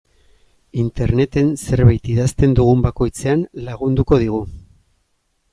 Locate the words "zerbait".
1.67-2.09